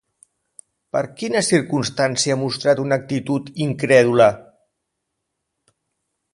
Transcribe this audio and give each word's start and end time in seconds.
Per 0.95 1.01
quina 1.19 1.41
circumstància 1.47 2.37
ha 2.37 2.39
mostrat 2.45 2.83
una 2.85 2.99
actitud 3.03 3.53
incrèdula? 3.69 4.31